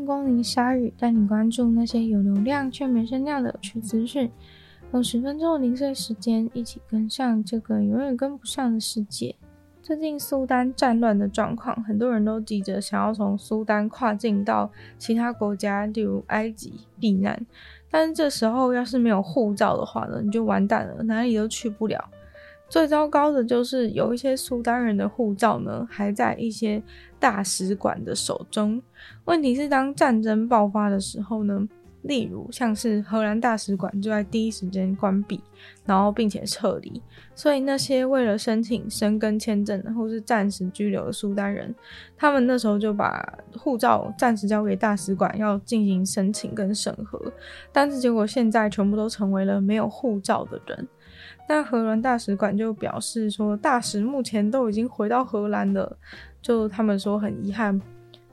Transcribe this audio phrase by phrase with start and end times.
[0.00, 4.30] 迎光临鲨鱼，带你关注那些有流量却没声量的有趣资讯。
[4.92, 9.36] 用十分钟的零碎时间，一起跟上这个永远跟不上的世界。
[9.82, 17.46] 最近苏丹战乱的状况，很多人都急着想要从苏丹跨境到其他国家，例如埃及避难。
[17.90, 22.02] 但是这时候要是没有护照的话呢，你就完蛋了，哪里都去不了。
[22.70, 26.80] 最糟糕的就是有一些苏丹人的护照呢，还在一些
[27.18, 28.80] 大使馆的手中。
[29.24, 31.68] 问题是，当战争爆发的时候呢，
[32.02, 35.42] 例如像是荷兰大使馆就在第一时间关闭，
[35.84, 37.02] 然后并且撤离。
[37.34, 41.74] 所以那些为了申请申根签证或是暂时居留的苏丹人，
[42.16, 47.20] 他们那时候就把护照暂时交给大使馆，要进行申请跟审核。
[47.72, 50.86] 但是结果现在全部都成为了没有护照的人。
[51.50, 55.98] 但荷兰大使馆就表示说，大使目前都已经回到荷兰了。
[56.40, 57.82] 就他们说很遗憾，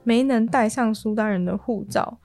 [0.04, 2.16] 没能带上苏丹人的护照，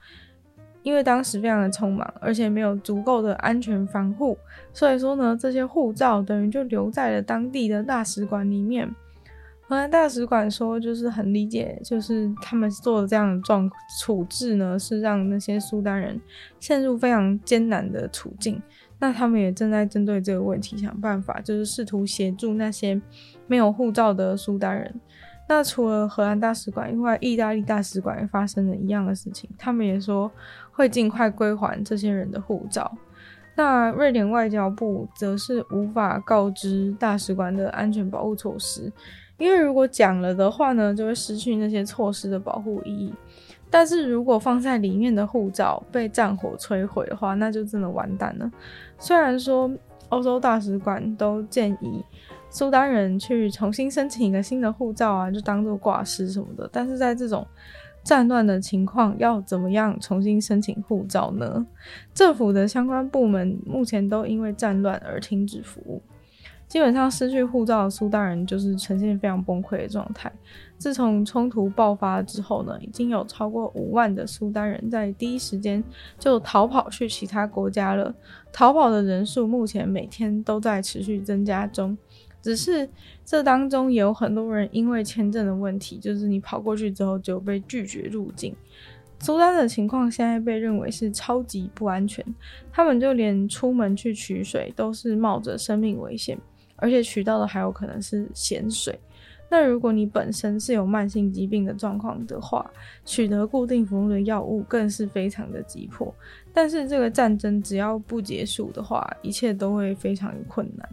[0.84, 4.38] 因为当时非常的匆忙，而且没有足够的安全防护，
[4.72, 8.88] 所以说呢，这些护照等于就留在了当地的大使馆里面。
[9.66, 13.68] 荷兰大使馆说，就是很理解，就是他们做的这样的状
[14.00, 16.20] 处置呢，是让那些苏丹人
[16.60, 18.62] 陷入非常艰难的处境。
[18.98, 23.00] 那他们也正在针对这个问题想办法，就是试图协助那些
[23.46, 24.94] 没有护照的苏丹人。
[25.46, 30.30] 那除了荷兰大使馆以外，意大利大使馆也发生了一样的事情，他们也说
[30.72, 32.90] 会尽快归还这些人的护照。
[33.54, 38.90] 那瑞典外交部则是无法告知大使馆的安全保护措施，
[39.36, 43.12] 因为如果讲了的话呢，就会失去那些措施的保护意义。
[43.74, 48.48] 但是如果放在里面的护照被战火摧毁的话，那就真的完蛋了。
[49.00, 49.68] 虽然说
[50.10, 52.00] 欧洲大使馆都建议
[52.48, 57.44] 苏丹人去重新申请一个新的护照啊，就当做挂失什么的，但是在这种
[58.04, 61.66] 战乱的情况，要怎么样重新申请护照呢？
[62.14, 66.00] 政府的相关部门目前都因为战乱而停止服务。
[66.66, 70.30] 基本上失去护照的苏丹人就是呈现非常崩溃的状态。
[70.76, 75.82] 自从冲突爆发之后呢，已经有超过五万的苏丹人在第一时间
[76.18, 78.12] 就逃跑去其他国家了。
[78.52, 81.96] 逃跑的人数目前每天都在持续增加中。
[82.42, 82.86] 只是
[83.24, 88.54] 这当中有很多人因为签证的问题，就是你跑过去之后就被拒绝入境。
[89.20, 92.22] 苏丹的情况现在被认为是超级不安全，
[92.70, 96.36] 他们就连出门去取水都是冒着生命危险。
[96.84, 98.94] 而且取到的还有可能是咸水。
[99.48, 102.70] 那如果你本身是有慢性疾病的状况的话，
[103.06, 106.14] 取得固定服用的药物更是非常的急迫。
[106.52, 110.86] 但是这个战争只要不结束的话，一切都会非常困难。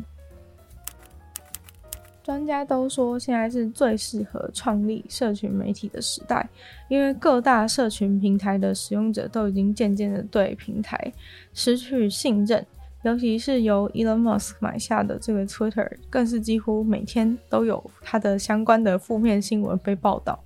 [2.23, 6.47] 专家都说现在是最适合创立社群媒体的时代，
[6.87, 11.11] 因为各大社群平台的使用者都已经渐渐的对平台
[11.53, 12.65] 失去信任。
[13.03, 20.43] 尤其是由 Elon Musk 买下的这个 Twitter，更是几乎每天都有它的相关的负面新闻被报道。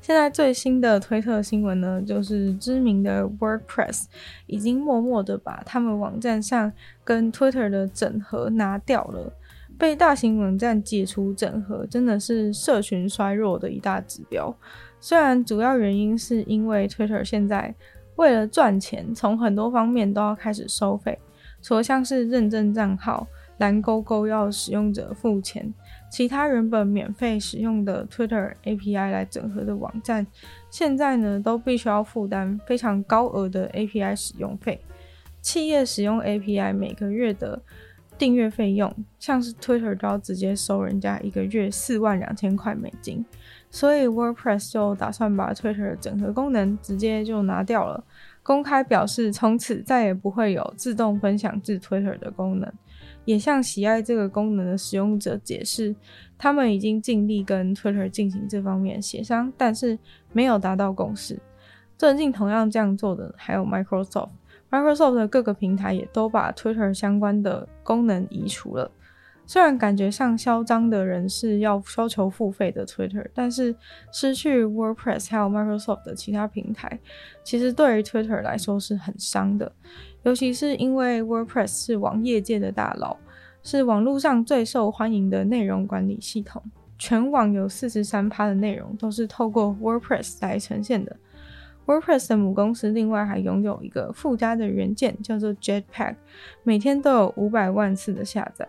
[0.00, 4.06] 现在最新的推特新闻呢，就是知名的 WordPress
[4.46, 6.72] 已经默默的把他们网站上
[7.04, 9.32] 跟 Twitter 的整合拿掉了。
[9.78, 14.54] 被大型网站解除整合，真的是社群衰弱的一大指标。
[15.00, 17.74] 虽然主要原因是因为 Twitter 现在
[18.16, 21.18] 为了赚钱，从很多方面都要开始收费。
[21.62, 23.26] 除了像是认证账号
[23.58, 25.72] 蓝勾勾要使用者付钱，
[26.10, 30.26] 其他原本免费使用的 Twitter API 来整合的网站，
[30.68, 34.80] 现在呢都必须要负担非常高额的 API 使用费。
[35.40, 37.60] 企业使用 API 每个月的
[38.18, 43.24] 订阅费用，像是 Twitter 都要直接收人家一个月四万两千块美金，
[43.70, 48.04] 所以 WordPress 就打算把 Twitter 整合功能直接就拿掉了。
[48.42, 52.72] 公开表示，从此再也不会有自动分享至 Twitter 的功能，
[53.24, 55.94] 也向喜爱这个功能的使用者解释，
[56.36, 59.96] 他们已经尽力跟 Twitter 进行这方面协商，但是
[60.32, 61.38] 没有达到共识。
[61.96, 68.90] 最近同样这样做的还有 Microsoft，Microsoft 的各个平台也都把 Twitter 相关的功能移除了。
[69.44, 73.74] 虽然感觉上嚣张的人是要要求付费的 Twitter，但是
[74.12, 76.98] 失去 WordPress 还有 Microsoft 的其他平台，
[77.44, 79.70] 其实对于 Twitter 来说是很伤的。
[80.22, 83.16] 尤其是因为 WordPress 是网页界的大佬，
[83.62, 86.62] 是网络上最受欢迎的内容管理系统，
[86.96, 91.16] 全网有四十三趴的内容都是透过 WordPress 来呈现的。
[91.84, 96.14] WordPress 的母公司另外还拥有一个附加的元件，叫做 Jetpack，
[96.62, 98.66] 每天都有五百万次的下载。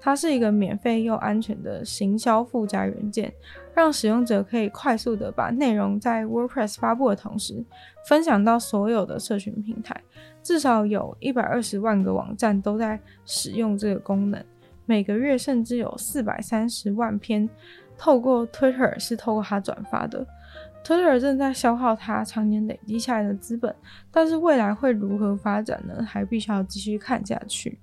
[0.00, 3.32] 它是一个免费又安全的行销附加元件，
[3.74, 7.64] 让使用者可以快速的把内容在 WordPress 发布的同时，
[8.08, 10.00] 分享到所有的社群平台。
[10.42, 14.44] 至少有一百二十万个网站都在使用这个功能，
[14.84, 17.48] 每个月甚至有四百三十万篇
[17.98, 20.24] 透过 Twitter 是透过它转发的。
[20.84, 23.74] Twitter 正在消耗它常年累积下来的资本，
[24.12, 26.00] 但是未来会如何发展呢？
[26.04, 27.76] 还必须要继续看下去。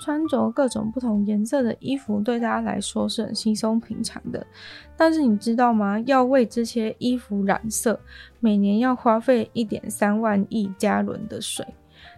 [0.00, 4.44] 穿着各种不同颜色的衣服对大家来说是很稀松平常的，
[4.96, 6.00] 但是你知道吗？
[6.06, 8.00] 要为这些衣服染色，
[8.40, 11.64] 每年要花费一点三万亿加仑的水。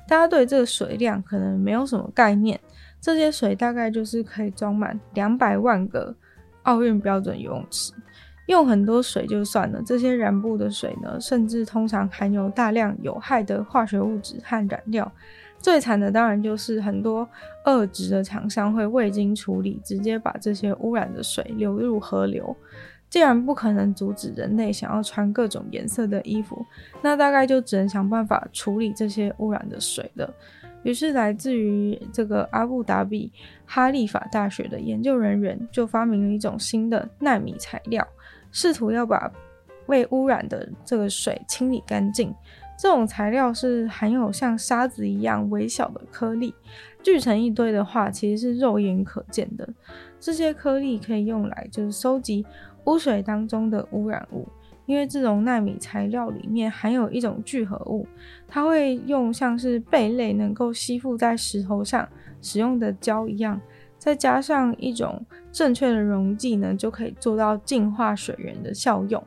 [0.08, 2.58] 大家对这个水量可能没有什么概念，
[3.00, 6.14] 这些水大概就是可以装满两百万个
[6.62, 7.92] 奥运标准游泳池。
[8.46, 15.10] 用很多水就算了，这些染布的水呢，甚至通常含有大量有害的化学物质和染料。
[15.62, 17.26] 最惨的当然就是很多
[17.64, 22.54] 恶质的厂商会未经处理，直接把这些污染的水流入河流。
[23.08, 26.64] 既然不可能阻止人类想要穿各种颜色的衣服，
[27.02, 30.34] 那大概就只能想办法处理这些污染的水了。
[30.82, 33.30] 于是，来自于这个阿布达比
[33.66, 38.04] 哈利法大学的研究人员就发明了一种新的纳米材料，
[38.50, 39.30] 试图要把
[39.86, 42.34] 被污染的这个水清理干净。
[42.82, 46.52] 这种材料是含有像沙子一样微小的颗粒，
[47.00, 49.72] 聚成一堆的话，其实是肉眼可见的。
[50.18, 52.44] 这些颗粒可以用来就是收集
[52.86, 54.48] 污水当中的污染物，
[54.84, 58.04] 因为这种纳米材料里面含有一种聚合物，
[58.48, 62.08] 它会用像是贝类能够吸附在石头上
[62.40, 63.60] 使用的胶一样，
[63.96, 69.24] 再加上一种正确的溶剂呢，就可以做到净化水源的效用。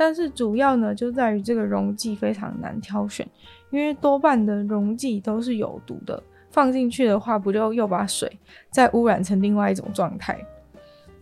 [0.00, 3.28] 但是主要呢，就在于这个溶剂非常难挑选，
[3.68, 8.32] 因为多半的溶剂都是有毒的，放进去的话，不就又把水
[8.70, 10.42] 再污染成另外一种状态？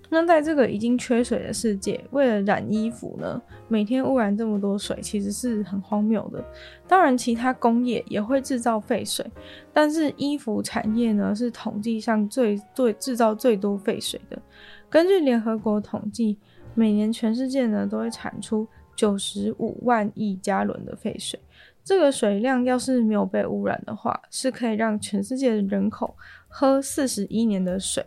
[0.09, 6.45] 那在这个已经缺水的世界，为了染衣服呢，每天污染这么多水，其实是很荒谬的。
[6.87, 9.27] 当然，其他工业也会制造废水，
[9.73, 14.41] 但是衣服产业呢，是统计上最最制造最多废水的。
[14.89, 16.39] 根据联合国统计。
[16.79, 18.65] 每年全世界呢都会产出
[18.95, 21.37] 九十五万亿加仑的废水，
[21.83, 26.15] 这个水量要是没有被污染的话，是可以让全世界的人口
[26.47, 28.07] 喝四十一年的水。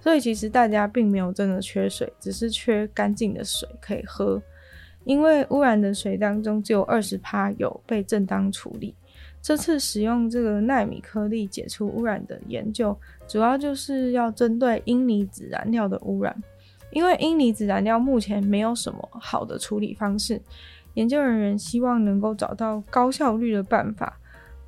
[0.00, 4.40] 所以其实大家并没有真的缺水，只是缺干净的水可以喝。
[5.02, 8.94] 因为污染的水当中只有二十趴有被正当处理。
[9.40, 12.96] 这次使用这个纳米颗粒解除污染的研究，
[13.26, 16.40] 主要就是要针对阴离子燃料的污染。
[16.92, 20.40] 因为阴离子燃料目前没有什么好的处理方式，
[20.94, 24.18] 研究人员希望能够找到高效率的办法。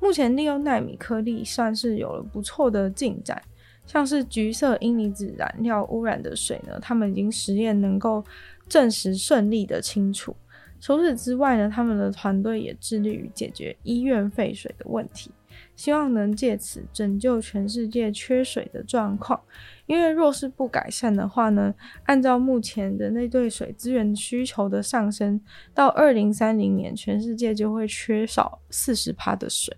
[0.01, 3.41] 目前利用纳米颗粒算是有了不错的进展，
[3.87, 8.23] 像是橘色阴离子燃料污染的水呢，他们已经实验能够
[8.67, 10.35] 证实顺利的清除。
[10.81, 15.31] 除此之外呢，他们的团队也致力于解决医院废水的问题。
[15.75, 19.41] 希望能借此拯救全世界缺水的状况，
[19.85, 21.73] 因为若是不改善的话呢，
[22.05, 25.39] 按照目前人类对水资源需求的上升，
[25.73, 29.75] 到二零三零年，全世界就会缺少四十帕的水。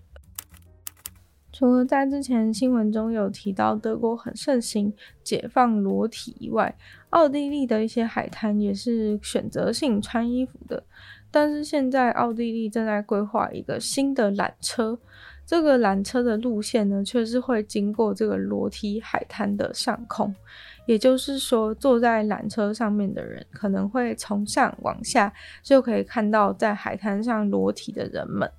[1.50, 4.92] 除了在之前新闻中有提到德国很盛行
[5.24, 6.72] 解放裸体以外，
[7.10, 10.84] 奥地利的一些海滩也是选择性穿衣服的，
[11.32, 15.00] 但是现在奥地利正在规划一个新的缆车。
[15.48, 20.34] 这个缆车的路线呢，却是会经过这个裸体海滩的上空，
[20.84, 28.52] 也就是说，坐在缆车上面的人可能会从上往下就可以看到在海滩上裸体的人们。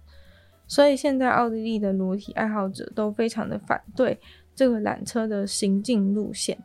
[0.66, 4.20] 所以现在奥地利的裸体爱好者都非常的反对
[4.56, 6.58] 这个缆车的行进路线。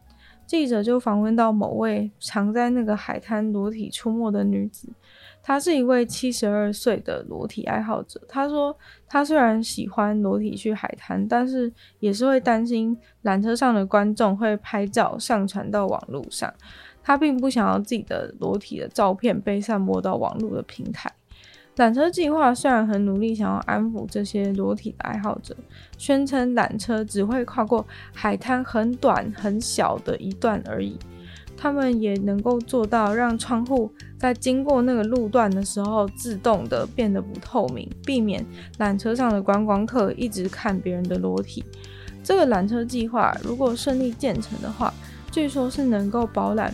[0.47, 4.89] 记者就访问到某位常在那个海滩裸体出没的女子。
[5.43, 8.21] 她是一位七十二岁的裸体爱好者。
[8.27, 8.75] 她说，
[9.07, 16.53] 她虽然喜欢裸体去海滩，但是也是会担心缆车上的观众会拍照上传到网络上。
[17.03, 21.13] 她并不想要自己的裸体的照片被散播到网络的平台。
[21.77, 25.57] 缆车计划虽然很努力想要安抚这些裸体爱好者，
[25.99, 30.97] 宣称缆车只会跨过海滩很短很小的一段而已。
[31.57, 38.45] 他们也能够做到让窗户在经过那个路段的时候自动的变得不透明，避免
[38.79, 41.65] 缆车上的观光客一直看别人的裸体。
[42.23, 44.95] 这个缆车计划如果顺利建成的话，
[45.33, 46.73] 据说是能够饱览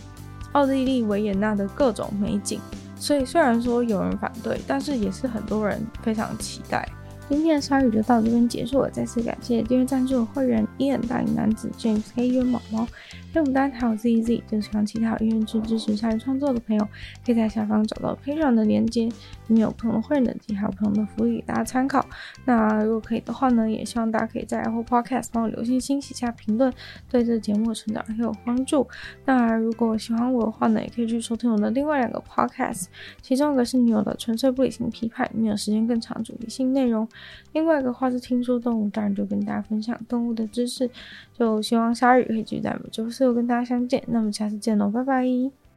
[0.52, 2.60] 奥地利维也纳的各种美景。
[3.00, 6.86] 所以虽然说有人反对，但是也是很多人非常期待。
[7.30, 12.84] 今天的鲨鱼就到这边结束了，再次感谢订阅赞助的会员伊恩、大龄男子、James、黑渊、毛毛、
[13.32, 16.84] 黑牡丹还有 ZZ，就喜欢其他有愿去支持鲨鱼创作的朋友，
[17.24, 22.04] 可以在下方找到配上的链接，里面有不同的会员等级，还有不同的福利给大家参考。
[22.44, 26.72] 那如果可以的话呢，也希望大家可以在 Apple Podcast 帮我留星星、写下评论，
[27.08, 28.84] 对这节目的成长很有帮助。
[29.24, 32.86] 那如果喜欢我的话呢，也可以去收听我的另外两个 Podcast，
[33.22, 37.08] 其中一个是女友的纯粹不理性批判，里面有时间更长主题性内容。
[37.52, 40.90] 另外一个话是听说动物，当然就跟大家分享动物的知识，
[41.32, 45.69] 就希望鲨鱼可以继续在每周四跟大家相见，那么下次见喽，拜拜。